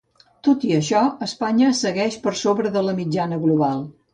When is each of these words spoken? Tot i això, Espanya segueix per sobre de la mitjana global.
Tot 0.45 0.63
i 0.69 0.71
això, 0.77 1.01
Espanya 1.27 1.71
segueix 1.81 2.17
per 2.27 2.35
sobre 2.43 2.73
de 2.79 2.87
la 2.89 2.99
mitjana 3.03 3.43
global. 3.45 3.89